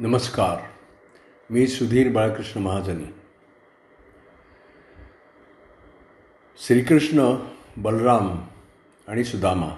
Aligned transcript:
नमस्कार. 0.00 0.58
मी 1.50 1.66
सुधीर 1.66 2.12
बाळकृष्ण 2.12 2.60
महाजनी. 2.60 3.14
श्रीकृष्ण 6.66 7.34
बलराम 7.76 8.38
आणि 9.08 9.24
सुदामा 9.24 9.68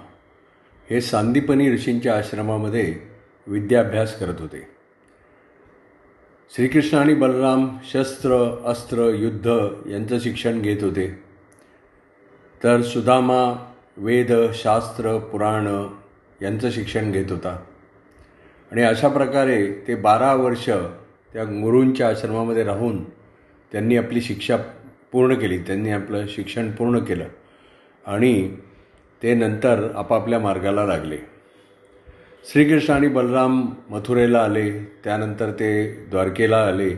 हे 0.89 1.01
सांदीपनी 1.01 1.73
ऋषींच्या 1.73 2.17
आश्रमामध्ये 2.17 2.99
विद्याभ्यास 3.47 4.19
करत 4.19 4.41
होते. 4.41 4.67
श्रीकृष्ण 6.55 6.97
आणि 6.97 7.13
बलराम 7.13 7.77
शस्त्र 7.83 8.61
अस्त्र 8.65 9.09
युद्ध 9.09 9.47
यांचं 9.89 10.19
शिक्षण 10.19 10.61
घेत 10.61 10.83
होते. 10.83 11.23
तर 12.63 12.81
सुदामा 12.81 13.73
वेद 13.97 14.31
शास्त्र 14.53 15.17
पुराण 15.17 15.87
यांचं 16.41 16.71
शिक्षण 16.71 17.11
घेत 17.11 17.31
होता. 17.31 17.63
आणि 18.71 18.81
अशा 18.81 19.07
प्रकारे 19.07 19.73
ते 19.87 19.95
बारा 19.95 20.33
वर्ष 20.33 20.69
त्या 21.33 21.43
गुरूंच्या 21.43 22.09
आश्रमामध्ये 22.09 22.63
राहून 22.63 23.03
त्यांनी 23.71 23.97
आपली 23.97 24.21
शिक्षा 24.21 24.57
पूर्ण 25.11 25.33
केली. 25.33 25.57
त्यांनी 25.57 25.89
आपलं 25.89 26.25
शिक्षण 26.27 26.71
पूर्ण 26.71 26.99
केलं. 26.99 27.25
आणि 28.05 28.55
ते 29.23 29.33
नंतर 29.33 29.91
आपापल्या 29.95 30.39
मार्गाला 30.39 30.85
लागले. 30.85 31.17
श्रीकृष्ण 32.51 32.93
आणि 32.93 33.07
बलराम 33.07 33.69
मथुरेला 33.89 34.39
आले. 34.39 34.71
त्यानंतर 35.03 35.51
ते 35.51 35.91
द्वारकेला 36.09 36.63
आले. 36.65 36.89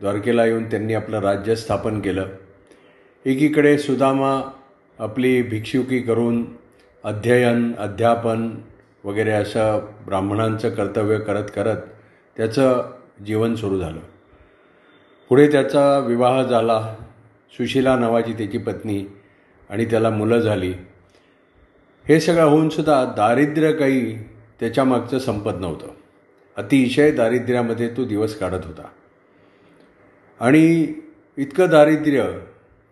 द्वारकेला 0.00 0.44
येऊन 0.44 0.64
त्यांनी 0.64 0.94
आपलं 0.94 1.20
राज्य 1.20 1.56
स्थापन 1.56 2.00
केलं. 2.00 2.26
एकीकडे 3.26 3.78
सुदामा 3.78 4.52
आपली 4.98 5.42
भिक्षुकी 5.42 6.00
करून 6.00 6.44
अध्ययन 7.04 7.72
अध्यापन 7.78 8.54
वगैरे 9.04 9.30
असं 9.30 9.78
ब्राह्मणांचं 10.06 10.70
कर्तव्य 10.70 11.18
करत 11.18 11.44
करत 11.54 11.76
त्याचं 12.36 12.90
जीवन 13.26 13.54
सुरू 13.54 13.80
झालं. 13.80 14.00
पुढे 15.28 15.52
त्याचा 15.52 15.98
विवाह 15.98 16.42
झाला. 16.42 16.94
सुशिला 17.52 17.96
नावाची 17.96 18.32
त्याची 18.32 18.58
पत्नी 18.58 19.04
आणि 19.70 19.84
त्याला 19.84 20.10
मुलं 20.10 20.40
झाली. 20.40 20.72
हे 22.08 22.20
सगळं 22.20 22.44
होऊनसुद्धा 22.44 23.04
दारिद्र्य 23.04 23.72
काही 23.72 24.22
त्याच्यामागचं 24.60 25.18
संपत 25.18 25.50
नव्हतं. 25.60 25.86
अतिशय 26.56 27.10
दारिद्र्यामध्ये 27.10 27.88
तो 27.88 28.04
दिवस 28.04 28.38
काढत 28.38 28.64
होता. 28.64 28.88
आणि 30.40 30.86
इतकं 31.36 31.70
दारिद्र्य 31.70 32.38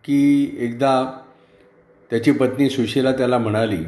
की 0.04 0.50
एकदा 0.60 1.20
त्याची 2.10 2.32
पत्नी 2.32 2.70
सुशीला 2.70 3.12
त्याला 3.12 3.38
म्हणाली 3.38 3.84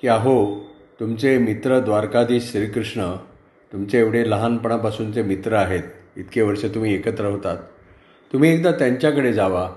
की 0.00 0.08
अहो 0.08 0.69
तुमचे 1.00 1.38
मित्र 1.38 1.80
द्वारकाधीश 1.80 2.44
श्रीकृष्ण 2.44 3.16
तुमचे 3.72 3.98
एवढे 3.98 4.30
लहानपणापासूनचे 4.30 5.22
मित्र 5.22 5.52
आहेत 5.52 5.82
इतके 6.16 6.42
वर्ष 6.42 6.64
तुम्ही 6.64 6.94
एकत्र 6.94 7.24
होतात. 7.24 7.56
तुम्ही 8.32 8.54
एकदा 8.54 8.72
त्यांच्याकडे 8.72 9.32
जावा. 9.32 9.70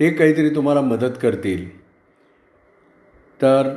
ते 0.00 0.10
काहीतरी 0.10 0.48
तुम्हाला 0.48 0.80
मदत 0.80 1.16
करतील. 1.22 1.78
तर 3.42 3.76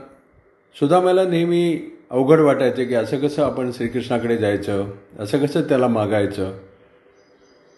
सुदामाला 0.80 1.24
नेहमी 1.24 1.80
अवघड 2.10 2.40
वाटायचं 2.40 2.84
की 2.84 2.96
असं 2.96 3.20
कसं 3.20 3.44
आपण 3.44 3.72
श्रीकृष्णाकडे 3.72 4.38
जायचं 4.38 4.88
असं 5.20 5.46
कसं 5.46 5.62
त्याला 5.62 5.88
मागायचं. 5.88 6.58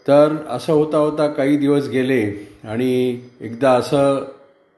तर 0.07 0.35
असं 0.49 0.73
होता 0.73 0.97
होता 0.97 1.27
काही 1.27 1.57
दिवस 1.57 1.87
गेले 1.89 2.49
आणि 2.63 3.21
एकदा 3.41 3.71
असं 3.71 4.25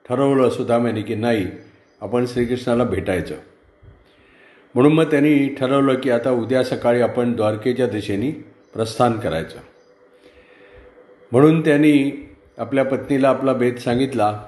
ठरवलं 0.10 0.50
सुदाम्याने 0.50 1.02
की 1.02 1.16
नाही 1.16 1.48
आपण 2.02 2.26
श्रीकृष्णाला 2.26 2.84
भेटायचं. 2.84 3.36
म्हणून 4.76 4.94
मग 4.94 5.04
त्यांनी 5.04 5.56
ठरवलं 5.56 5.94
की 5.94 6.10
आता 6.10 6.32
उद्या 6.32 6.64
सकाळी 6.64 7.02
आपण 7.02 7.34
द्वारकेच्या 7.34 7.88
दिशेने 7.88 8.32
प्रस्थान 8.74 9.20
करायचं. 9.20 9.58
म्हणून 11.32 11.62
त्यांनी 11.62 12.30
आपल्या 12.58 12.86
पत्नीला 12.86 13.30
आपला 13.30 13.54
भेद 13.54 13.78
सांगितला 13.78 14.44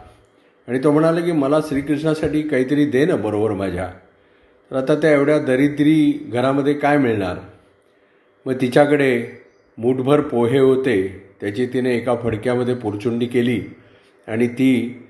आणि 0.68 0.80
तो 0.84 0.92
म्हणाला 0.92 1.20
की 1.20 1.32
मला 1.32 1.60
श्रीकृष्णासाठी 1.62 2.42
काहीतरी 2.42 2.86
दे 2.86 3.06
ना 3.06 3.16
बरोबर 3.16 3.52
माझ्या. 3.52 3.92
तर 4.72 4.76
आता 4.76 4.96
त्या 4.96 5.12
एवढ्या 5.12 5.40
दरिद्री 5.40 6.30
घरामध्ये 6.34 6.74
काय 6.74 6.98
मिळणार? 6.98 7.38
मग 8.46 8.54
तिच्याकडे 8.62 9.42
मूठभर 9.78 10.22
पोहे 10.22 10.60
होते 10.60 11.28
त्याची 11.42 11.66
तिने 11.66 11.96
एका 11.96 12.16
फडक्यामध्ये 12.16 12.76
पुरचुंडी 12.76 13.26
केली 13.26 13.62
आणि 14.28 14.48
ती 14.48 15.04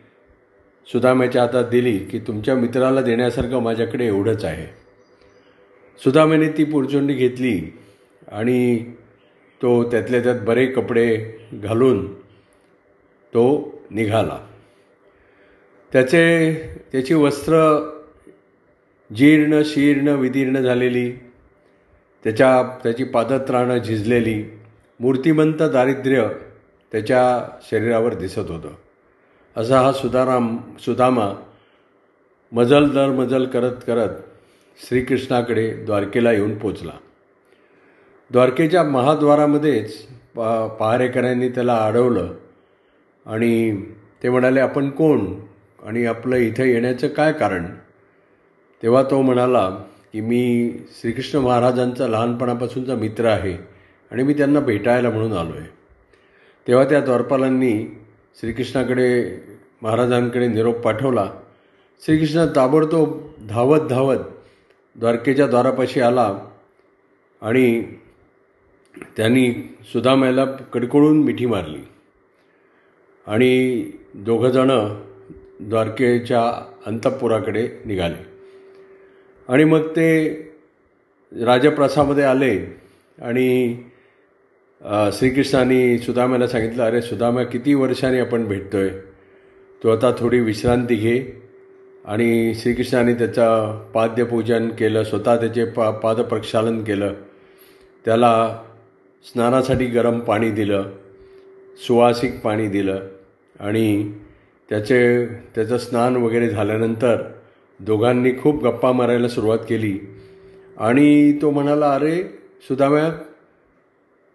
सुदाम्याच्या 0.93 1.41
हातात 1.41 1.63
दिली 1.63 1.97
की 1.97 2.19
तुमच्या 2.19 2.55
मित्राला 2.55 3.01
देण्यासारखं 3.01 3.59
माझ्याकडे 3.59 4.05
एवढंच 4.07 4.45
आहे. 4.45 4.80
सुदामेने 6.03 6.47
ती 6.47 6.63
पुरचुंडी 6.63 7.13
घेतली 7.13 7.59
आणि 8.31 8.85
तो 9.61 9.83
त्यातल्या 9.83 10.23
त्यात 10.23 10.39
बरे 10.41 10.65
कपडे 10.65 11.07
घालून 11.53 12.13
तो 13.33 13.45
निघाला. 13.91 14.39
त्याचे 15.91 16.53
त्याची 16.91 17.13
वस्त्र 17.13 17.59
जीर्ण 19.11 19.61
शीर्ण 19.65 20.07
विदीर्ण 20.07 20.59
झालेली 20.59 21.11
त्याच्या 22.23 22.79
त्याची 22.83 23.03
पादत्राणं 23.03 23.77
झिजलेली 23.77 24.43
मूर्तिमंत 24.99 25.61
दारिद्र्य 25.61 26.27
त्याच्या 26.91 27.23
शरीरावर 27.71 28.13
दिसत 28.13 28.39
होतं. 28.39 28.73
असा 29.57 29.81
हा 29.81 29.91
सुदाराम 29.91 30.57
सुदामा 30.79 31.31
मजल 32.51 32.89
दर 32.89 33.09
मजल 33.09 33.45
करत 33.45 33.75
करत 33.87 34.09
श्रीकृष्णाकडे 34.77 35.69
द्वारकेला 35.71 36.31
येऊन 36.31 36.57
पोचला. 36.57 36.91
द्वारकेच्या 38.31 38.83
महाद्वारामध्येच 38.83 39.95
पा 40.35 40.67
पहारेकऱ्यांनी 40.67 41.49
त्याला 41.49 41.77
अडवलं 41.77 42.33
आणि 43.25 43.81
ते 44.23 44.29
म्हणाले 44.29 44.59
आपण 44.59 44.89
कोण? 44.89 45.25
आणि 45.83 46.05
आपलं 46.05 46.35
इथं 46.35 46.63
येण्याचं 46.63 47.07
काय 47.07 47.33
कारण? 47.33 47.65
तेव्हा 48.83 49.03
तो 49.03 49.21
म्हणाला 49.21 49.69
की 50.13 50.21
मी 50.21 50.71
श्रीकृष्ण 51.01 51.39
महाराजांचा 51.39 52.07
लहानपणापासूनचा 52.07 52.95
मित्र 52.95 53.25
आहे 53.25 53.53
आणि 54.11 54.23
मी 54.23 54.33
त्यांना 54.33 54.59
भेटायला 54.59 55.09
म्हणून 55.09 55.33
आलो 55.33 55.53
आहे 55.57 55.69
तेव्हा 56.67 56.85
त्या 56.85 56.99
द्वारपालांनी 56.99 57.73
श्रीकृष्णाकडे 58.35 59.25
महाराजांकडे 59.81 60.47
निरोप 60.47 60.77
पाठवला. 60.77 61.29
श्रीकृष्ण 62.01 62.45
ताबडतोब 62.55 63.17
धावत 63.49 63.87
धावत 63.89 64.17
द्वारकेच्या 64.95 65.47
द्वारापाशी 65.47 66.01
आला 66.01 66.39
आणि 67.41 67.83
त्यांनी 69.17 69.51
सुदामायला 69.93 70.45
कडकडून 70.45 71.23
मिठी 71.23 71.45
मारली. 71.45 71.81
आणि 73.27 73.91
दोघंजणं 74.13 75.01
द्वारकेच्या 75.61 76.65
अंतपुराकडे 76.85 77.67
निघाले. 77.85 78.31
आणि 79.49 79.63
मग 79.63 79.87
ते 79.87 80.29
राजप्रसामध्ये 81.31 82.23
आले 82.23 82.57
आणि 83.21 83.77
श्रीकृष्णाने 85.13 85.97
सुदाम्याला 85.97 86.47
सांगितलं 86.47 86.83
अरे 86.83 87.01
सुदाम्या 87.01 87.43
किती 87.45 87.73
वर्षांनी 87.73 88.19
आपण 88.19 88.45
भेटतो 88.45 88.77
आहे 88.77 88.89
तू 89.83 89.89
आता 89.89 90.11
थोडी 90.19 90.39
विश्रांती 90.39 90.95
घे 90.95 91.19
आणि 92.05 92.53
श्रीकृष्णाने 92.55 93.13
त्याचं 93.13 93.79
पाद्यपूजन 93.93 94.69
केलं 94.69 95.03
स्वतः 95.03 95.35
त्याचे 95.35 95.65
पा 95.65 95.91
पादप्रक्षालन 95.91 96.83
केलं. 96.83 97.13
त्याला 98.05 98.59
स्नानासाठी 99.25 99.85
गरम 99.85 100.19
पाणी 100.19 100.51
दिलं 100.51 100.89
सुवासिक 101.87 102.41
पाणी 102.41 102.67
दिलं 102.67 102.99
आणि 103.59 104.11
त्याचे 104.69 105.25
त्याचं 105.25 105.77
स्नान 105.77 106.15
वगैरे 106.15 106.49
झाल्यानंतर 106.49 107.21
दोघांनी 107.79 108.31
खूप 108.31 108.63
गप्पा 108.63 108.91
मारायला 108.91 109.27
सुरुवात 109.27 109.59
केली. 109.69 109.99
आणि 110.77 111.33
तो 111.41 111.51
म्हणाला 111.51 111.93
अरे 111.93 112.23
सुदाम्या 112.61 113.11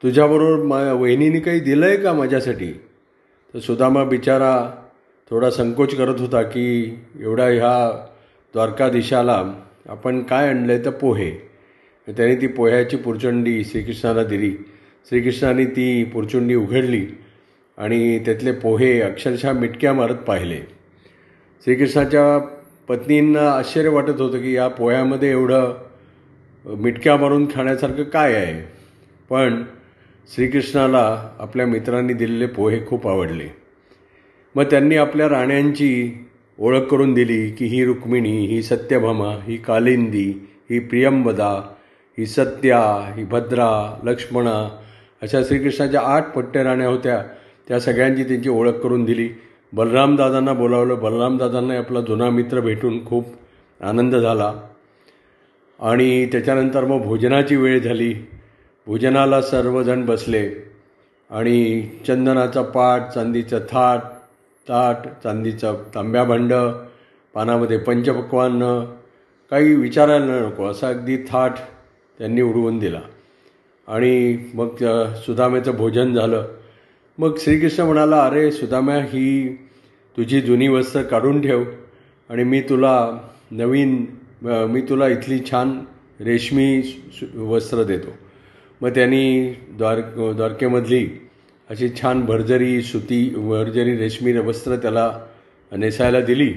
तुझ्याबरोबर 0.02 0.62
मा 0.62 0.92
वहिनीने 0.92 1.40
काही 1.40 1.60
दिलं 1.60 1.86
आहे 1.86 1.96
का 1.96 2.12
माझ्यासाठी? 2.12 2.72
तर 3.54 3.58
सुदामा 3.58 4.04
बिचारा 4.04 4.70
थोडा 5.30 5.50
संकोच 5.50 5.94
करत 5.94 6.20
होता 6.20 6.42
की 6.42 6.98
एवढ्या 7.20 7.46
ह्या 7.46 8.06
द्वारकाधीशाला 8.52 9.44
आपण 9.88 10.22
काय 10.22 10.48
आणलं 10.48 10.72
आहे 10.72 10.84
तर 10.84 10.90
पोहे. 10.90 11.30
त्याने 12.08 12.36
ती 12.36 12.46
पोह्याची 12.46 12.96
पुरचंडी 12.96 13.64
श्रीकृष्णाला 13.64 14.24
दिली. 14.24 14.50
श्रीकृष्णाने 15.08 15.64
ती 15.64 16.04
पुरचुंडी 16.04 16.54
उघडली 16.54 17.06
आणि 17.78 18.18
त्यातले 18.18 18.52
पोहे 18.52 19.00
अक्षरशः 19.00 19.52
मिटक्या 19.52 19.92
मारत 19.92 20.14
पाहिले. 20.14 20.60
श्रीकृष्णाच्या 21.64 22.38
पत्नींना 22.88 23.50
आश्चर्य 23.50 23.88
वाटत 23.88 24.20
होतं 24.20 24.38
की 24.38 24.56
या 24.56 24.68
पोह्यामध्ये 24.68 25.30
एवढं 25.30 25.74
मिटक्या 26.64 27.16
मारून 27.16 27.46
खाण्यासारखं 27.54 28.02
काय 28.02 28.34
आहे. 28.34 28.72
पण 29.30 29.64
श्रीकृष्णाला 30.34 31.30
आपल्या 31.38 31.66
मित्रांनी 31.66 32.12
दिलेले 32.12 32.46
पोहे 32.46 32.86
खूप 32.86 33.08
आवडले. 33.08 33.65
मग 34.56 34.62
त्यांनी 34.62 34.96
आपल्या 34.96 35.28
राण्यांची 35.28 36.26
ओळख 36.58 36.80
करून 36.80 37.14
दिली 37.14 37.50
की 37.50 37.64
ही 37.64 37.84
रुक्मिणी 37.84 38.46
ही 38.46 38.62
सत्यभामा 38.62 39.38
ही 39.42 39.56
कालिंदी 39.56 40.48
ही 40.70 40.78
प्रियंबदा 40.78 41.74
ही 42.18 42.26
सत्या 42.26 43.12
ही 43.16 43.24
भद्रा 43.24 44.00
लक्ष्मणा 44.04 44.78
अशा 45.22 45.42
श्रीकृष्णाच्या 45.42 46.00
आठ 46.04 46.32
पट्टेराण्या 46.32 46.88
होत्या. 46.88 47.24
त्या 47.68 47.80
सगळ्यांची 47.80 48.24
त्यांची 48.24 48.48
ओळख 48.48 48.72
करून 48.72 49.04
दिली. 49.04 49.28
बलरामदादांना 49.72 50.52
बोलावलं. 50.52 50.98
बलरामदादांना 50.98 51.78
आपला 51.78 52.00
जुना 52.00 52.30
मित्र 52.30 52.60
भेटून 52.60 53.06
खूप 53.06 53.26
आनंद 53.80 54.16
झाला. 54.16 54.54
आणि 55.80 56.26
त्याच्यानंतर 56.26 56.84
मग 56.84 56.98
भोजनाची 56.98 57.56
वेळ 57.56 57.80
झाली. 57.80 58.14
भोजनाला 58.86 59.42
सर्वजण 59.42 60.04
बसले. 60.04 60.50
आणि 61.30 61.88
चंदनाचा 62.06 62.62
पाट 62.62 63.14
चांदीचं 63.14 63.58
थाट 63.58 64.15
ताट 64.68 65.06
चांदीचं 65.22 65.82
तांब्या 65.94 66.22
भांड 66.24 66.52
पानामध्ये 67.34 67.78
पंचपक्वान्न 67.78 68.84
काही 69.50 69.74
विचारायला 69.74 70.38
नको. 70.40 70.66
असा 70.66 70.88
अगदी 70.88 71.16
थाट 71.28 71.52
त्यांनी 72.18 72.42
उडवून 72.42 72.78
दिला. 72.78 73.00
आणि 73.88 74.36
मग 74.54 74.84
सुदामेचं 75.26 75.76
भोजन 75.76 76.14
झालं. 76.14 76.46
मग 77.18 77.36
श्रीकृष्ण 77.40 77.84
म्हणाला 77.84 78.24
अरे 78.24 78.50
सुदाम्या 78.52 78.96
ही 79.02 79.48
तुझी 80.16 80.40
जुनी 80.40 80.68
वस्त्र 80.68 81.02
काढून 81.02 81.40
ठेव 81.42 81.64
आणि 82.30 82.44
मी 82.44 82.60
तुला 82.60 82.96
नवीन 83.50 84.04
मी 84.42 84.80
तुला 84.80 85.08
इथली 85.08 85.38
छान 85.50 85.78
रेशमी 86.20 86.68
वस्त्र 87.36 87.82
देतो. 87.82 88.10
मग 88.80 88.90
त्यांनी 88.90 89.48
द्वार 89.70 90.00
द्वारकेमधली 90.34 91.25
अशी 91.70 91.88
छान 91.88 92.24
भरजरी 92.24 92.82
सुती 92.82 93.34
भरजरी 93.36 93.96
रेशमी 93.96 94.32
वस्त्र 94.32 94.76
त्याला 94.76 95.20
नेसायला 95.72 96.20
दिली. 96.20 96.54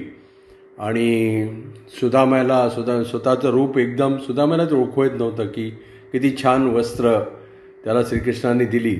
आणि 0.78 1.46
सुदामायला 1.88 2.70
सुदा 2.70 3.04
स्वतःचं 3.04 3.50
रूप 3.50 3.78
एकदम 3.78 4.16
सुदामायलाच 4.16 4.72
ओळखू 4.72 5.02
येत 5.02 5.10
नव्हतं 5.14 5.46
की 5.46 5.70
किती 6.12 6.36
छान 6.42 6.66
वस्त्र 6.66 7.20
त्याला 7.84 8.02
श्रीकृष्णाने 8.02 8.64
दिली. 8.64 8.96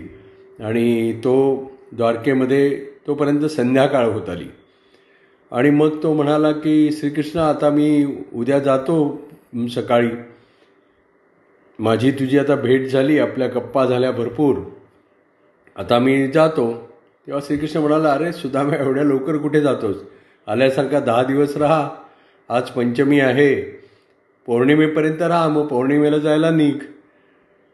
आणि 0.61 1.13
तो 1.13 1.63
द्वारकेमध्ये 1.93 2.87
तोपर्यंत 3.07 3.45
संध्याकाळ 3.45 4.07
होत 4.07 4.29
आली. 4.29 4.49
आणि 5.51 5.71
मग 5.71 6.03
तो 6.03 6.13
म्हणाला 6.13 6.53
की 6.53 6.91
श्रीकृष्ण 6.93 7.39
आता 7.39 7.71
मी 7.71 8.07
उद्या 8.35 8.59
जातो 8.59 9.23
सकाळी. 9.75 10.11
माझी 11.79 12.11
तुझी 12.11 12.39
आता 12.39 12.55
भेट 12.55 12.87
झाली 12.87 13.19
आपल्या 13.19 13.49
गप्पा 13.49 13.87
झाल्या 13.87 14.11
भरपूर. 14.11 14.57
आता 15.81 15.99
मी 15.99 16.29
जातो. 16.29 16.89
तेव्हा 17.27 17.43
श्रीकृष्ण 17.47 17.81
म्हणाला 17.81 18.13
अरे 18.13 18.33
सुदामा 18.33 18.85
एवढ्या 18.85 19.05
लवकर 19.05 19.37
कुठे 19.37 19.61
जातोस? 19.61 19.97
आल्यासारखा 20.47 21.01
दहा 21.01 21.23
दिवस 21.23 21.57
राहा. 21.57 21.91
आज 22.49 22.63
पंचमी 22.63 23.21
आहे. 23.21 23.81
पौर्णिमेपर्यंत 24.47 25.23
राहा 25.23 25.49
मग 25.49 25.67
पौर्णिमेला 25.67 26.19
जायला 26.19 26.51
निघ. 26.51 26.77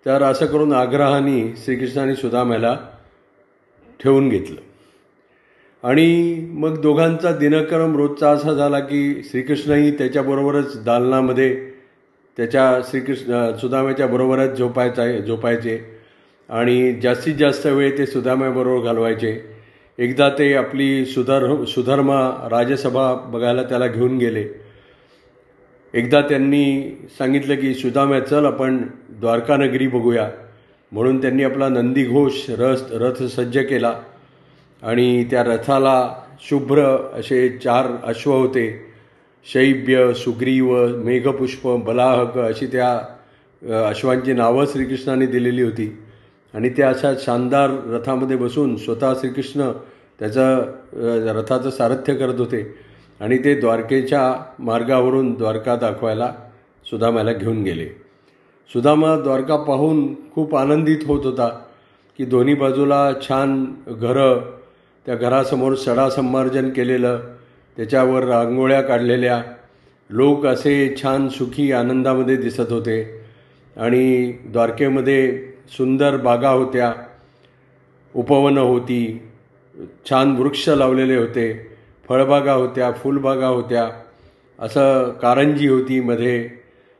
तर 0.06 0.22
असं 0.22 0.46
करून 0.46 0.72
आग्रहाने 0.72 1.54
श्रीकृष्णाने 1.64 2.16
सुदाम्याला 2.16 2.78
ठेवून 4.02 4.28
घेतलं. 4.28 4.60
आणि 5.88 6.40
मग 6.52 6.80
दोघांचा 6.80 7.32
दिनक्रम 7.32 7.96
रोजचा 7.96 8.30
असा 8.30 8.52
झाला 8.52 8.80
की 8.80 9.22
श्रीकृष्णही 9.24 9.90
त्याच्याबरोबरच 9.90 10.84
दालनामध्ये 10.84 11.70
त्याच्या 12.36 12.80
श्रीकृष्ण 12.90 13.52
सुदाम्याच्या 13.56 14.06
बरोबरच 14.06 14.58
झोपायचा 14.58 15.18
झोपायचे. 15.18 15.95
आणि 16.48 16.92
जास्तीत 16.92 17.34
जास्त 17.34 17.66
वेळ 17.66 17.98
ते 17.98 18.06
सुदाम्याबरोबर 18.06 18.84
घालवायचे. 18.84 19.40
एकदा 19.98 20.28
ते 20.28 20.54
आपली 20.54 21.06
सुधर 21.06 21.64
सुधर्मा 21.64 22.48
राजसभा 22.50 23.14
बघायला 23.14 23.62
त्याला 23.62 23.86
घेऊन 23.86 24.18
गेले. 24.18 24.44
एकदा 25.94 26.20
त्यांनी 26.20 26.82
सांगितलं 27.18 27.54
की 27.54 27.74
सुदाम्या 27.74 28.20
चल 28.20 28.46
आपण 28.46 28.82
द्वारकानगरी 29.10 29.86
बघूया. 29.86 30.30
म्हणून 30.92 31.20
त्यांनी 31.20 31.42
आपला 31.42 31.68
नंदीघोष 31.68 32.32
रस 32.48 32.84
रथ 32.90 33.22
सज्ज 33.22 33.58
केला. 33.58 34.00
आणि 34.82 35.24
त्या 35.24 35.44
रथाला 35.44 36.14
शुभ्र 36.40 36.80
असे 37.12 37.48
चार 37.48 37.86
अश्व 38.04 38.32
होते. 38.32 38.86
शैब्य 39.52 40.14
सुग्रीव 40.14 40.86
मेघपुष्प 41.04 41.68
बलाहक 41.68 42.38
अशी 42.38 42.66
त्या 42.66 42.98
अश्वांची 43.88 44.32
नावं 44.32 44.66
श्रीकृष्णाने 44.66 45.26
दिलेली 45.26 45.62
होती. 45.62 45.98
आणि 46.56 46.68
त्या 46.68 46.88
अशा 46.88 47.12
शानदार 47.20 47.70
रथामध्ये 47.86 48.36
बसून 48.36 48.76
स्वतः 48.76 49.12
श्रीकृष्ण 49.14 49.70
त्याचं 50.18 51.32
रथाचं 51.36 51.70
सारथ्य 51.70 52.14
करत 52.14 52.38
होते. 52.38 52.62
आणि 53.20 53.38
ते 53.38 53.54
द्वारकेच्या 53.60 54.22
मार्गावरून 54.58 55.32
द्वारका 55.34 55.74
दाखवायला 55.76 56.32
सुदामाला 56.86 57.32
घेऊन 57.32 57.62
गेले. 57.62 57.86
सुदामा 58.70 59.14
द्वारका 59.16 59.56
पाहून 59.56 60.14
खूप 60.34 60.54
आनंदित 60.56 61.06
होत 61.06 61.24
होता 61.24 61.48
की 62.18 62.24
दोन्ही 62.24 62.54
बाजूला 62.54 63.12
छान 63.22 63.64
घरं 63.88 64.40
त्या 65.06 65.14
घरासमोर 65.14 65.74
सडा 65.74 66.08
संमार्जन 66.10 66.70
केलेलं 66.70 67.20
त्याच्यावर 67.76 68.24
रांगोळ्या 68.24 68.80
काढलेल्या 68.82 69.42
लोक 70.10 70.46
असे 70.46 70.94
छान 71.02 71.28
सुखी 71.28 71.70
आनंदामध्ये 71.72 72.36
दिसत 72.36 72.72
होते. 72.72 73.02
आणि 73.76 74.32
द्वारकेमध्ये 74.46 75.52
सुंदर 75.70 76.16
बागा 76.16 76.50
होत्या 76.50 76.92
उपवनं 78.14 78.60
होती 78.60 79.00
छान 80.10 80.36
वृक्ष 80.36 80.68
लावलेले 80.68 81.16
होते 81.16 81.76
फळबागा 82.08 82.52
होत्या 82.52 82.90
फुलबागा 82.92 83.46
होत्या 83.46 83.88
असं 84.58 85.10
कारंजी 85.22 85.68
होती 85.68 86.00
मध्ये 86.00 86.48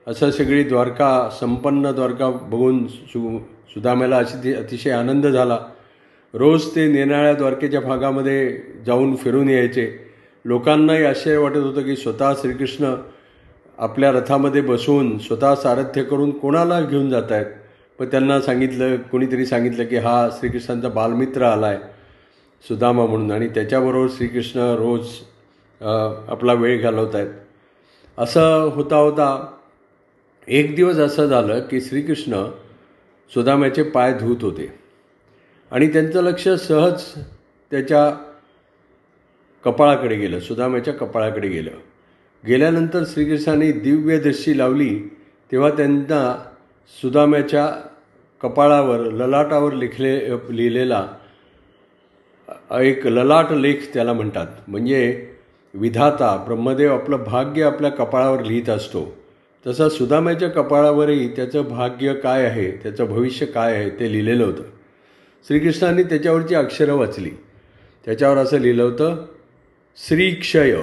असं 0.07 0.31
सगळी 0.31 0.63
द्वारका 0.65 1.29
संपन्न 1.41 1.91
द्वारका 1.91 2.31
बघून 2.31 2.87
सु 2.87 3.39
सुदाम्याला 3.75 4.17
अशी 4.17 4.55
अतिशय 4.55 4.91
आनंद 4.91 5.27
झाला. 5.27 5.59
रोज 6.35 6.67
ते 6.75 6.87
नेनाळ्या 6.89 7.33
द्वारकेच्या 7.35 7.81
भागामध्ये 7.81 8.59
जाऊन 8.87 9.15
फिरून 9.17 9.49
यायचे. 9.49 9.87
लोकांनाही 10.45 11.05
आश्चर्य 11.05 11.37
वाटत 11.37 11.57
होतं 11.57 11.83
की 11.83 11.97
स्वतः 11.97 12.33
श्रीकृष्ण 12.35 12.95
आपल्या 13.79 14.11
रथामध्ये 14.13 14.61
बसून 14.61 15.19
स्वतः 15.19 15.55
सारथ्य 15.55 16.03
करून 16.03 16.31
कोणाला 16.31 16.81
घेऊन 16.81 17.11
जात 17.11 17.33
आहेत 17.33 17.47
पण 17.99 18.07
त्यांना 18.07 18.41
सांगितलं 18.41 18.97
कोणीतरी 19.11 19.47
सांगितलं 19.47 19.85
की 19.87 19.97
हा 19.97 20.29
श्रीकृष्णांचा 20.33 20.89
बालमित्र 20.89 21.43
आला 21.43 21.67
आहे 21.67 21.79
सुदामा 22.65 23.07
म्हणून. 23.07 23.31
आणि 23.31 23.49
त्याच्याबरोबर 23.49 24.09
श्रीकृष्ण 24.17 24.75
रोज 24.79 25.09
आपला 26.29 26.53
वेळ 26.53 26.83
घालवत 26.83 27.15
आहेत 27.15 27.31
असं 28.19 28.71
होता 28.75 28.97
होता 28.97 29.29
एक 30.49 30.75
दिवस 30.77 30.97
असं 30.97 31.27
झालं 31.27 31.61
की 31.61 31.81
श्रीकृष्ण 31.81 32.45
सुदाम्याचे 33.31 33.83
पाय 33.83 34.13
धुत 34.13 34.43
होते. 34.43 34.73
आणि 35.71 35.93
त्यांचं 35.93 36.23
लक्ष 36.23 36.49
सहज 36.49 37.03
त्याच्या 37.71 38.11
कपाळाकडे 39.65 40.17
गेलं 40.17 40.41
सुदाम्याच्या 40.41 40.95
कपाळाकडे 40.95 41.49
गेलं. 41.49 41.71
गेल्यानंतर 42.47 43.05
श्रीकृष्णाने 43.07 43.71
दिव्य 43.73 44.19
दृष्टी 44.19 44.57
लावली 44.59 44.99
तेव्हा 45.53 45.71
त्यांना 45.71 46.53
सुदाम्याच्या 46.89 47.67
कपाळावर 48.43 48.99
ललाटावर 48.99 49.73
लिखले 49.73 50.31
लिहिलेला 50.51 51.09
एक 52.81 53.07
ललाट 53.07 53.53
लेख 53.53 53.77
त्याला 53.95 54.13
म्हणतात. 54.13 54.47
म्हणजे 54.69 55.29
विधाता 55.75 56.37
ब्रह्मदेव 56.37 56.95
आपलं 56.95 57.17
भाग्य 57.17 57.65
आपल्या 57.65 57.91
कपाळावर 57.91 58.45
लिहित 58.45 58.69
असतो. 58.69 59.17
तसा 59.67 59.89
सुदाम्याच्या 59.89 60.49
कपाळावरही 60.49 61.29
त्याचं 61.29 61.63
भाग्य 61.63 62.15
काय 62.15 62.45
आहे 62.45 62.71
त्याचं 62.71 63.05
भविष्य 63.05 63.47
काय 63.47 63.75
आहे 63.75 63.91
ते 63.91 64.13
लिहिलेलं 64.13 64.45
होतं. 64.45 64.63
श्रीकृष्णाने 65.49 66.03
त्याच्यावरची 66.03 66.55
अक्षरं 66.55 66.95
वाचली. 66.95 67.31
त्याच्यावर 68.05 68.37
असं 68.37 68.59
लिहिलं 68.59 68.83
होतं 68.83 69.27
श्रीक्षय. 69.97 70.77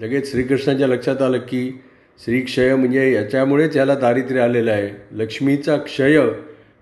लगेच 0.00 0.30
श्रीकृष्णाच्या 0.30 0.88
लक्षात 0.88 1.22
आलं 1.22 1.38
की 1.38 1.80
श्रीक्षय 2.18 2.74
म्हणजे 2.74 3.12
याच्यामुळेच 3.12 3.76
याला 3.76 3.94
दारिद्र्य 3.94 4.40
आलेलं 4.40 4.70
आहे. 4.72 4.90
लक्ष्मीचा 5.12 5.76
क्षय 5.76 6.20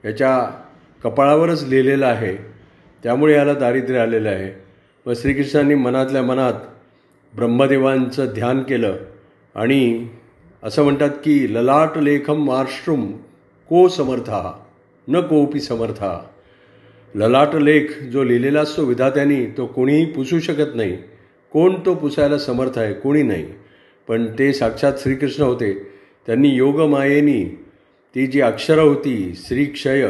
याच्या 0.04 0.60
कपाळावरच 1.04 1.64
लिहिलेला 1.64 2.06
आहे. 2.06 2.36
त्यामुळे 3.02 3.34
याला 3.34 3.54
दारिद्र्य 3.54 3.98
आलेलं 3.98 4.28
आहे. 4.28 4.62
व 5.06 5.14
श्रीकृष्णांनी 5.14 5.74
मनातल्या 5.74 6.22
मनात 6.22 6.52
ब्रह्मदेवांचं 7.34 8.26
ध्यान 8.34 8.62
केलं 8.62 8.96
आणि 9.54 10.08
असं 10.62 10.82
म्हणतात 10.82 11.10
की 11.10 11.54
ललाट 11.54 11.98
लेखम 11.98 12.46
मार्श्रुम 12.46 13.12
को 13.68 13.88
समर्था 13.88 14.62
न 15.08 15.20
कोपी 15.20 15.60
समर्था. 15.60 16.24
ललाट 17.14 17.54
लेख 17.54 18.02
जो 18.02 18.24
लिहिलेला 18.24 18.60
असतो 18.60 18.84
विधात्यानी 18.84 19.46
तो 19.46 19.66
कोणीही 19.66 20.04
पुसू 20.04 20.38
शकत 20.38 20.76
नाही. 20.76 20.96
कोण 21.50 21.74
तो 21.86 21.94
पुसायला 21.94 22.38
समर्थ 22.38 22.78
आहे? 22.78 22.94
कोणी 22.94 23.22
नाही. 23.22 23.46
पण 24.08 24.26
ते 24.38 24.52
साक्षात 24.52 24.92
श्रीकृष्ण 24.98 25.42
होते. 25.42 25.88
त्यांनी 26.26 26.48
योगमायेनी 26.48 27.44
ती 28.14 28.26
जी 28.26 28.40
अक्षरं 28.40 28.82
होती 28.82 29.32
श्रीक्षय 29.36 30.08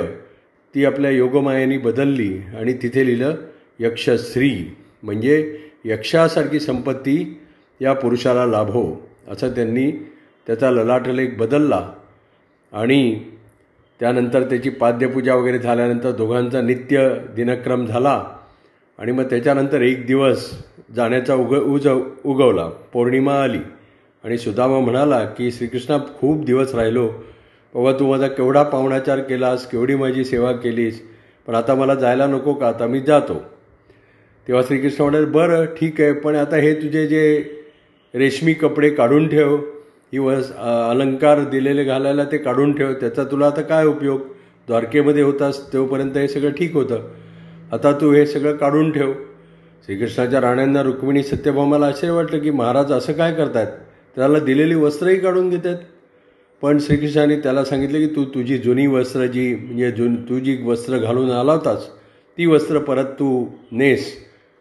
ती 0.75 0.85
आपल्या 0.85 1.11
योगमायेनी 1.11 1.79
बदलली 1.79 2.39
आणि 2.59 2.73
तिथे 2.73 3.07
लिहिलं 3.07 3.35
यक्षश्री. 3.81 4.77
म्हणजे 5.03 5.59
यक्षासारखी 5.85 6.61
संपत्ती 6.61 7.41
या 7.81 7.93
पुरुषाला 7.93 8.47
लाभो 8.47 9.09
असं 9.29 9.51
त्यांनी 9.51 9.93
त्याचा 10.47 10.71
ललाटलेख 10.71 11.31
बदलला. 11.39 11.93
आणि 12.73 13.25
त्यानंतर 14.01 14.43
त्याची 14.43 14.71
पाद्यपूजा 14.71 15.35
वगैरे 15.35 15.59
झाल्यानंतर 15.59 16.11
दोघांचा 16.11 16.61
नित्य 16.63 17.17
दिनक्रम 17.37 17.87
झाला. 17.87 18.25
आणि 18.99 19.13
मग 19.13 19.25
त्याच्यानंतर 19.25 19.81
एक 19.81 20.07
दिवस 20.07 20.65
जाण्याचा 20.97 21.35
उग 21.35 21.57
उज 21.57 21.89
उगवला. 22.25 22.69
पौर्णिमा 22.93 23.43
आली. 23.43 23.59
आणि 24.25 24.39
सुदामा 24.39 24.79
म्हणाला 24.79 25.25
की 25.25 25.51
श्रीकृष्णा 25.53 25.99
खूप 26.19 26.45
दिवस 26.45 26.75
राहिलो. 26.75 27.07
बाबा 27.75 27.93
तू 27.93 28.07
माझा 28.07 28.27
केवढा 28.29 28.63
पाहुणाचार 28.63 29.21
केलास 29.21 29.67
केवढी 29.67 29.95
माझी 29.95 30.25
सेवा 30.25 30.53
केलीस 30.53 31.01
पण 31.49 31.55
आता 31.55 31.75
मला 31.75 31.95
जायला 31.95 32.27
नको 32.27 32.55
का? 32.55 32.69
आता 32.69 32.87
मी 32.87 33.01
जातो. 33.01 33.35
तेव्हा 34.47 34.63
श्रीकृष्ण 34.69 35.03
म्हणाले 35.05 35.27
बरं 35.27 35.65
ठीक 35.81 36.01
आहे 36.01 36.13
पण 36.13 36.37
आता 36.37 36.57
हे 36.57 36.75
तुझे 36.75 37.07
जे 37.07 37.23
रेशमी 38.15 38.53
कपडे 38.53 38.91
काढून 38.91 39.29
ठेव. 39.29 39.57
ही 40.13 40.19
वस 40.19 40.53
अलंकार 40.57 41.41
दिलेले 41.51 41.85
घालायला 41.85 42.25
ते 42.25 42.39
काढून 42.39 42.73
ठेव. 42.73 42.93
त्याचा 42.93 43.25
तुला 43.25 43.47
आता 43.47 43.63
काय 43.63 43.87
उपयोग? 43.87 44.21
द्वारकेमध्ये 44.69 45.23
होतास 45.23 45.73
तोपर्यंत 45.73 46.17
हे 46.17 46.29
सगळं 46.29 46.51
ठीक 46.51 46.75
होतं. 46.75 47.09
आता 47.73 47.93
तू 47.93 48.13
हे 48.13 48.27
सगळं 48.27 48.57
काढून 48.57 48.91
ठेव. 48.93 49.13
श्रीकृष्णाच्या 49.87 50.41
राण्यांना 50.41 50.83
रुक्मिणी 50.83 51.23
सत्यभामाला 51.23 51.87
असे 51.87 52.11
वाटलं 52.11 52.39
की 52.39 52.51
महाराज 52.51 52.93
असं 52.93 53.13
काय 53.13 53.35
करतायत? 53.35 53.67
त्याला 54.17 54.39
दिलेली 54.39 54.75
वस्त्रही 54.75 55.19
काढून 55.21 55.49
घेतात. 55.51 55.77
पण 56.63 56.79
श्रीकृष्णाने 56.79 57.37
त्याला 57.41 57.65
सांगितलं 57.65 57.99
की 57.99 58.07
तू 58.07 58.25
तुझी 58.25 58.59
जुनी 58.59 58.87
वस्त्र 58.87 59.27
जी 59.27 59.55
म्हणजे 59.55 59.91
जुन 59.93 60.15
तू 60.29 60.39
जी 60.39 60.57
वस्त्र 60.65 60.99
घालून 60.99 61.31
आला 61.31 61.53
होतास 61.53 61.89
ती 62.39 62.47
वस्त्र 62.47 62.79
परत 62.79 63.07
तू 63.19 63.47
नेस 63.73 64.13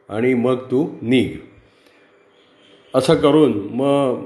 आणि 0.09 0.33
मग 0.33 0.63
तू 0.71 0.87
निघ. 1.01 1.29
असं 2.93 3.15
करून 3.15 3.51
मग 3.71 4.23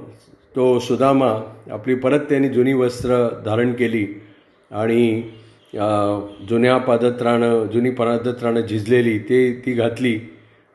तो 0.55 0.77
सुदामा 0.79 1.31
आपली 1.71 1.95
परत 1.95 2.19
त्यांनी 2.19 2.49
जुनी 2.49 2.73
वस्त्र 2.73 3.17
धारण 3.45 3.73
केली 3.73 4.05
आणि 4.71 5.21
जुन्या 6.49 6.77
पादत्राणं 6.77 7.65
जुनी 7.73 7.89
पादत्राणं 7.89 8.61
झिजलेली 8.61 9.17
ते 9.19 9.39
ती 9.65 9.73
घातली 9.73 10.17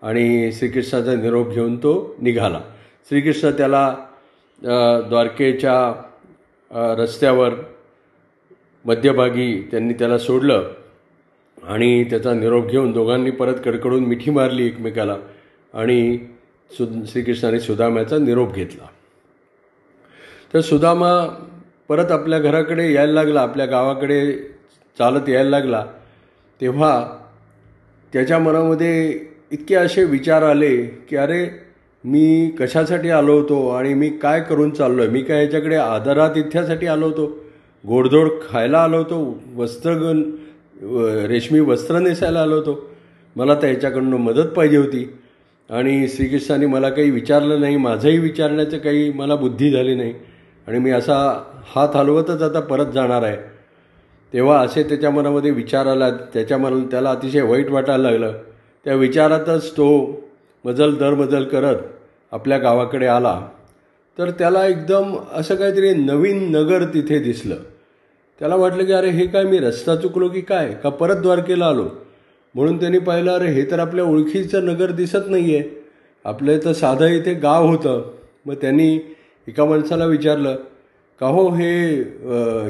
आणि 0.02 0.52
श्रीकृष्णाचा 0.52 1.14
निरोप 1.14 1.50
घेऊन 1.50 1.76
तो 1.76 1.92
निघाला. 2.22 2.60
श्रीकृष्ण 3.08 3.50
त्याला 3.50 3.94
द्वारकेच्या 4.62 5.94
रस्त्यावर 6.98 7.54
मध्यभागी 8.84 9.68
त्यांनी 9.70 9.94
त्याला 9.94 10.18
सोडलं 10.18 10.70
आणि 11.62 12.04
त्याचा 12.04 12.34
निरोप 12.34 12.66
घेऊन 12.66 12.92
दोघांनी 12.92 13.30
परत 13.30 13.54
कडकडून 13.64 14.04
मिठी 14.04 14.30
मारली 14.30 14.66
एकमेकाला 14.66 15.16
आणि 15.74 16.18
सु 16.70 16.86
श्रीकृष्णाने 17.06 17.60
सुदाम्याचा 17.60 18.18
निरोप 18.18 18.54
घेतला. 18.54 18.86
तर 20.54 20.60
सुदामा 20.60 21.38
परत 21.88 22.10
आपल्या 22.10 22.38
घराकडे 22.38 22.92
यायला 22.92 23.12
लागला 23.12 23.40
आपल्या 23.40 23.66
गावाकडे 23.66 24.36
चालत 24.98 25.28
यायला 25.28 25.50
लागला 25.50 25.86
तेव्हा 26.60 27.18
त्याच्या 28.12 28.38
मनामध्ये 28.38 29.20
इतके 29.50 29.74
असे 29.74 30.04
विचार 30.04 30.42
आले 30.42 30.86
की 30.86 31.16
अरे 31.16 31.69
मी 32.04 32.50
कशासाठी 32.50 33.10
आलो 33.10 33.34
होतो 33.34 33.68
आणि 33.68 33.94
मी 33.94 34.08
काय 34.08 34.40
करून 34.40 34.70
चाललो 34.70 35.02
आहे 35.02 35.10
मी 35.10 35.22
काय 35.22 35.44
याच्याकडे 35.44 35.76
आदरातिथ्यासाठी 35.76 36.86
आलो 36.86 37.06
होतो? 37.06 37.38
गोडधोड 37.86 38.28
खायला 38.50 38.78
आलो 38.78 38.96
होतो? 38.96 39.40
वस्त्र 39.56 40.22
रेशमी 41.28 41.60
वस्त्र 41.60 41.98
नेसायला 41.98 42.40
आलो 42.40 42.54
होतो? 42.54 42.90
मला 43.36 43.54
तर 43.54 43.68
याच्याकडनं 43.68 44.16
मदत 44.16 44.48
पाहिजे 44.48 44.76
होती. 44.76 45.12
आणि 45.70 46.08
श्रीकृष्णाने 46.08 46.66
मला 46.66 46.88
काही 46.88 47.10
विचारलं 47.10 47.60
नाही 47.60 47.76
माझंही 47.76 48.18
विचारण्याचं 48.18 48.78
काही 48.78 49.12
मला 49.12 49.34
बुद्धी 49.34 49.70
झाली 49.70 49.94
नाही. 49.94 50.14
आणि 50.68 50.78
मी 50.78 50.90
असा 50.90 51.44
हात 51.66 51.96
हलवतच 51.96 52.42
आता 52.42 52.60
परत 52.60 52.86
जाणार 52.86 53.22
आहे. 53.22 53.36
तेव्हा 54.32 54.60
असे 54.60 54.82
त्याच्या 54.82 55.10
मनामध्ये 55.10 55.50
विचार 55.50 55.86
आला 55.86 56.10
त्याच्या 56.10 56.58
मना 56.58 56.84
त्याला 56.90 57.10
अतिशय 57.10 57.40
वाईट 57.40 57.70
वाटायला 57.70 58.10
लागलं. 58.10 58.32
त्या 58.84 58.94
विचारातच 58.94 59.72
तो 59.72 60.20
मजल 60.64 60.94
दरमजल 60.96 61.44
करत 61.44 61.76
आपल्या 62.32 62.58
गावाकडे 62.58 63.06
आला 63.06 63.40
तर 64.18 64.30
त्याला 64.30 64.66
एकदम 64.66 65.16
असं 65.32 65.54
काहीतरी 65.54 65.92
नवीन 65.94 66.50
नगर 66.52 66.84
तिथे 66.84 67.18
दिसलं. 67.18 67.56
त्याला 68.40 68.56
वाटलं 68.56 68.84
की 68.84 68.92
अरे 68.92 69.10
हे 69.10 69.26
काय 69.26 69.44
मी 69.44 69.58
रस्ता 69.58 69.96
चुकलो 69.96 70.28
की 70.28 70.40
काय? 70.40 70.72
का 70.82 70.88
परत 70.90 71.16
द्वारकेला 71.16 71.66
आलो? 71.66 71.88
म्हणून 72.54 72.78
त्यांनी 72.80 72.98
पाहिलं 72.98 73.30
अरे 73.32 73.50
हे 73.52 73.64
तर 73.70 73.78
आपल्या 73.78 74.04
ओळखीचं 74.04 74.64
नगर 74.66 74.90
दिसत 74.90 75.28
नाही 75.28 75.54
आहे 75.56 75.68
आपलं 76.24 76.58
तर 76.64 76.72
साधं 76.72 77.06
इथे 77.06 77.34
गाव 77.34 77.66
होतं. 77.66 78.02
मग 78.46 78.54
त्यांनी 78.54 78.98
एका 79.48 79.64
माणसाला 79.64 80.04
विचारलं 80.04 80.56
का 81.20 81.26
हो 81.26 81.48
हे 81.50 81.72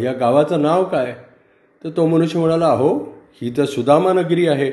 या 0.04 0.12
गावाचं 0.20 0.62
नाव 0.62 0.84
काय? 0.84 1.14
तर 1.84 1.90
तो 1.96 2.06
मनुष्य 2.06 2.38
म्हणाला 2.38 2.68
अहो 2.68 2.94
ही 3.42 3.52
तर 3.56 3.64
सुदामा 3.64 4.12
नगरी 4.12 4.46
आहे. 4.48 4.70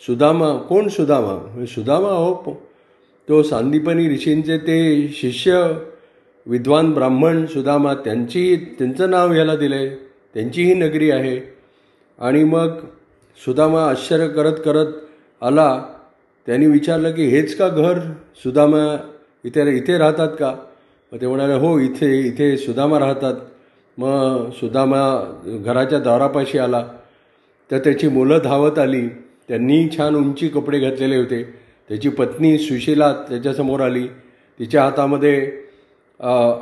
सुदामा 0.00 0.56
कोण 0.68 0.88
सुदामा? 0.88 1.64
सुदामा 1.66 2.08
हो 2.08 2.62
तो 3.28 3.42
सांदीपनी 3.42 4.08
ऋषींचे 4.14 4.58
ते 4.58 5.08
शिष्य 5.08 5.72
विद्वान 6.46 6.92
ब्राह्मण 6.92 7.46
सुदामा 7.46 7.94
त्यांची 7.94 8.56
त्यांचं 8.78 9.10
नाव 9.10 9.32
ह्याला 9.32 9.56
दिलं 9.56 9.76
आहे 9.76 9.88
त्यांचीही 10.34 10.74
नगरी 10.74 11.10
आहे. 11.10 11.40
आणि 12.18 12.44
मग 12.44 12.68
सुदामा 13.44 13.84
आश्चर्य 13.90 14.28
करत 14.28 14.52
करत 14.64 14.86
आला. 15.40 15.84
त्यांनी 16.46 16.66
विचारलं 16.66 17.10
की 17.10 17.26
हेच 17.28 17.56
का 17.56 17.68
घर? 17.68 17.98
सुदामा 18.36 19.10
इथे 19.44 19.76
इथे 19.76 19.98
राहतात 19.98 20.28
का? 20.38 20.54
मग 21.12 21.20
ते 21.20 21.26
म्हणाले 21.26 21.54
हो 21.54 21.78
इथे 21.78 22.20
इथे 22.20 22.56
सुदामा 22.56 22.98
राहतात. 22.98 23.34
मग 23.98 24.50
सुदामा 24.50 25.02
घराच्या 25.64 25.98
दारापाशी 25.98 26.58
आला. 26.58 26.86
तर 27.70 27.78
त्याची 27.78 28.08
मुलं 28.08 28.38
धावत 28.44 28.78
आली. 28.78 29.08
त्यांनी 29.48 29.88
छान 29.96 30.14
उंची 30.14 30.48
कपडे 30.48 30.78
घातलेले 30.78 31.16
होते. 31.16 31.42
त्याची 31.88 32.08
पत्नी 32.08 32.58
सुशीला 32.58 33.12
त्याच्यासमोर 33.28 33.80
आली. 33.80 34.06
तिच्या 34.58 34.82
हातामध्ये 34.84 35.52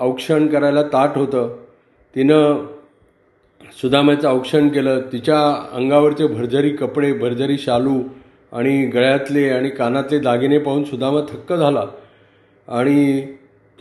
औक्षण 0.00 0.46
करायला 0.46 0.82
ताट 0.82 1.16
होतं. 1.16 1.56
तिनं 2.14 2.66
सुदामाचं 3.80 4.28
औक्षण 4.28 4.68
केलं. 4.68 5.00
तिच्या 5.12 5.38
अंगावरचे 5.72 6.26
भरझरी 6.26 6.70
कपडे 6.70 7.12
भरझरी 7.12 7.58
शालू 7.58 8.02
आणि 8.52 8.84
गळ्यातले 8.86 9.48
आणि 9.48 9.70
कानातले 9.70 10.18
दागिने 10.18 10.58
पाहून 10.58 10.84
सुदामा 10.84 11.20
थक्क 11.30 11.52
झाला. 11.52 11.84
आणि 12.68 13.22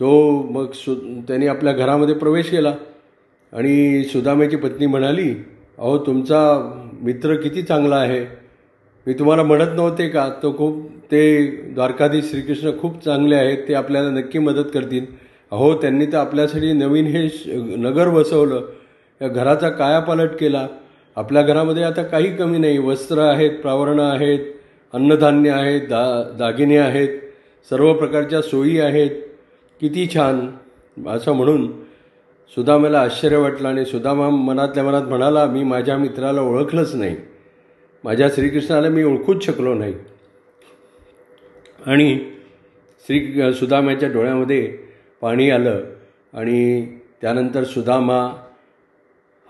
तो 0.00 0.10
मग 0.42 0.70
सु 0.74 0.94
त्यांनी 1.28 1.46
आपल्या 1.46 1.72
घरामध्ये 1.72 2.14
प्रवेश 2.14 2.50
केला. 2.50 2.74
आणि 3.52 4.04
सुदामाची 4.04 4.56
पत्नी 4.56 4.86
म्हणाली 4.86 5.34
अहो 5.78 5.98
तुमचा 5.98 6.40
मित्र 7.02 7.34
किती 7.34 7.62
चांगला 7.62 7.96
आहे. 7.96 8.41
मी 9.06 9.12
तुम्हाला 9.12 9.42
म्हणत 9.42 9.74
नव्हते 9.74 10.08
का? 10.08 10.28
तो 10.42 10.56
खूप 10.58 10.88
ते 11.10 11.46
द्वारकाधीश 11.74 12.30
श्रीकृष्ण 12.30 12.70
खूप 12.80 13.04
चांगले 13.04 13.36
आहेत 13.36 13.58
ते 13.68 13.74
आपल्याला 13.74 14.10
नक्की 14.10 14.38
मदत 14.38 14.68
करतील. 14.74 15.06
अहो 15.52 15.74
त्यांनी 15.74 16.06
तर 16.06 16.16
आपल्यासाठी 16.16 16.72
नवीन 16.72 17.06
हे 17.06 17.28
नगर 17.76 18.08
बसवलं 18.08 18.68
या 19.20 19.28
घराचा 19.28 19.68
कायापालट 19.68 20.30
केला. 20.40 20.66
आपल्या 21.16 21.42
घरामध्ये 21.42 21.82
आता 21.82 22.02
काही 22.02 22.36
कमी 22.36 22.58
नाही. 22.58 22.78
वस्त्र 22.78 23.18
आहेत 23.18 23.58
प्रावरणं 23.62 24.02
आहेत 24.02 24.38
अन्नधान्य 24.92 25.50
आहेत 25.50 25.80
दा 25.80 26.02
दागिने 26.38 26.76
आहेत 26.76 27.08
सर्व 27.70 27.92
प्रकारच्या 27.94 28.42
सोयी 28.42 28.78
आहेत. 28.80 29.10
किती 29.80 30.06
छान. 30.14 30.46
असं 31.08 31.32
म्हणून 31.32 31.66
सुदामाला 32.56 33.00
आश्चर्य 33.00 33.36
वाटलं 33.36 33.68
आणि 33.68 33.84
सुदामा 33.84 34.28
मनातल्या 34.30 34.84
मनात 34.84 35.02
म्हणाला 35.02 35.44
मी 35.46 35.62
माझ्या 35.64 35.96
मित्राला 35.98 36.40
ओळखलंच 36.40 36.94
नाही. 36.94 37.16
माझ्या 38.04 38.28
श्रीकृष्णाला 38.28 38.88
मी 38.88 39.02
ओळखूच 39.02 39.44
शकलो 39.44 39.74
नाही. 39.74 39.94
आणि 41.86 42.30
श्री 43.06 43.52
सुदामाच्या 43.54 44.08
डोळ्यामध्ये 44.08 44.78
पाणी 45.20 45.50
आलं 45.50 45.84
आणि 46.32 46.86
त्यानंतर 47.20 47.64
सुदामा 47.64 48.46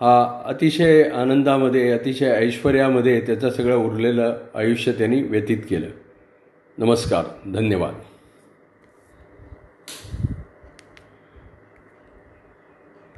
हा 0.01 0.41
अतिशय 0.45 1.03
आनंदामध्ये 1.03 1.91
अतिशय 1.91 2.29
ऐश्वर्यामध्ये 2.29 3.21
त्याचं 3.21 3.49
सगळं 3.49 3.75
उरलेलं 3.75 4.37
आयुष्य 4.53 4.91
त्यांनी 4.91 5.21
व्यतीत 5.21 5.57
केलं. 5.69 5.87
नमस्कार 6.77 7.25
धन्यवाद. 7.53 7.93